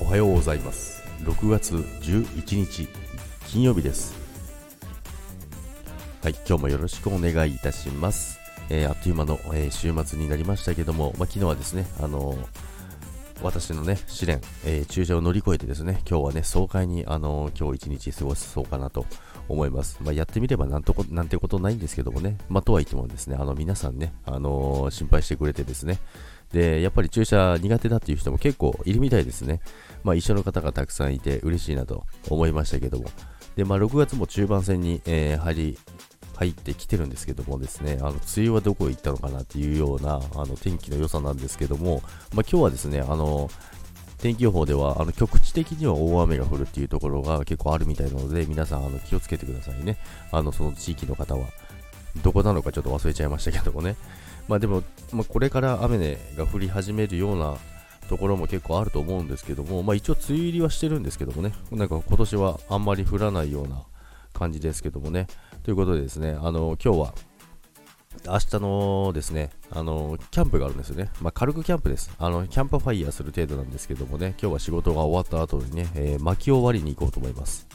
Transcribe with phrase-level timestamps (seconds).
[0.00, 1.02] おはようございます。
[1.24, 2.88] 6月11日
[3.48, 4.14] 金曜日です。
[6.22, 8.38] はい今日もよろしくお願いいたします。
[8.70, 12.46] えー、あっという間の、えー、週末になりましたけども、まあ、昨日はですね、あのー、
[13.42, 19.06] 私のね、試練、え注射を乗り越えてですね、今日はね、爽快に、あの今日一日過ごそうかなと
[19.48, 19.98] 思います。
[20.02, 25.98] まあ、やってみればなんとこ、なんてことないんですけどもね、まあ、とはいってもですね、あの、皆さんね、あの心配してくれてですね、
[26.52, 29.60] で、やっぱり注射苦手だっていう人も結構いるみたいですね。
[30.02, 33.04] まあ、一緒の方がたくさんいて嬉しいなと思いましたけども。
[33.56, 35.78] で、まあ、6月も中盤戦に、えー、入り、
[36.38, 42.02] 入ってきてるんですけどもですね、あの、梅雨はどこへ行ったのかなっていうような、あの、天気の良さなんですけども、
[42.32, 43.50] まあ、今日はですね、あの、
[44.18, 49.96] 天気予報ではあの局地的には大雨が降るっていうところが結構あるみたいなので皆さんあの気をつけてくださいね。
[50.32, 51.46] あのその地域の方は。
[52.22, 53.94] どこなのかちょっと忘れちゃいましたけどもね。
[54.48, 57.56] まあでも、まあ、これから雨が降り始めるような
[58.08, 63.82] ところも結構あると思うんですけども、まあ、一応梅雨入りはしてるんですけどもね、なんか今年はあんまり降らないような
[64.38, 65.26] 感じですけどもね。
[65.62, 67.14] ということでですね、あの今日は
[68.26, 71.10] 明日のですね、あのキャンプがあるんですよね。
[71.20, 72.10] まあ、軽くキャンプです。
[72.18, 77.66] あのキャンプファイヤーする程度なんですけどもね、今日は仕事が終わった後にね、えー、薪を割りに行こうと思います。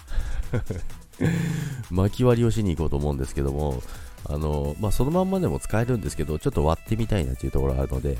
[1.91, 3.81] 薪割りをしに行こうと思うんですけども、
[4.25, 8.17] あのまあ、そのまんまでも使えるんですけど、ちょっと割ってみたいなっていうところがあるので、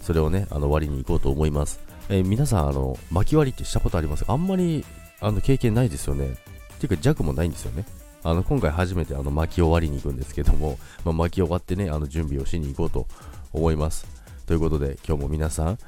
[0.00, 1.80] それをね、あの割りに行こうと思います。
[2.08, 4.32] えー、皆さん、あの、巻き割りってしたことありますか？
[4.32, 4.84] あんまり、
[5.20, 6.34] あの、経験ないですよね。
[6.80, 7.84] っていうか、弱もないんですよね。
[8.22, 13.06] あの、今回初めてあの、巻き終わりに行くんですけども、まあ、薪を割ってね、あの、準備をしに行こうと
[13.52, 14.06] 思います。
[14.46, 15.78] ということで、今日も皆さん、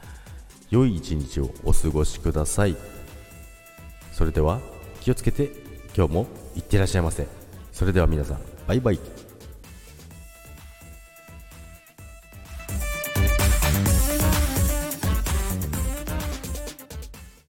[0.71, 2.77] 良い一日をお過ごしください。
[4.13, 4.61] それでは、
[5.01, 5.51] 気をつけて、
[5.97, 6.27] 今日も
[6.57, 7.27] いってらっしゃいませ。
[7.73, 9.32] それでは皆さん、バイバイ。